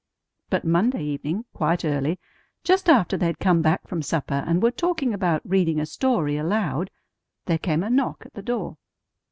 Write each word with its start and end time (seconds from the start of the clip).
But 0.49 0.65
Monday 0.65 1.03
evening 1.03 1.45
quite 1.53 1.85
early, 1.85 2.19
just 2.63 2.89
after 2.89 3.17
they 3.17 3.27
had 3.27 3.37
come 3.37 3.61
back 3.61 3.87
from 3.87 4.01
supper 4.01 4.43
and 4.47 4.63
were 4.63 4.71
talking 4.71 5.13
about 5.13 5.47
reading 5.47 5.79
a 5.79 5.85
story 5.85 6.37
aloud, 6.37 6.89
there 7.45 7.59
came 7.59 7.83
a 7.83 7.89
knock 7.91 8.23
at 8.25 8.33
the 8.33 8.41
door. 8.41 8.77